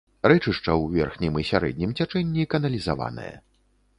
[0.31, 3.31] Рэчышча ў верхнім і сярэднім цячэнні каналізаванае.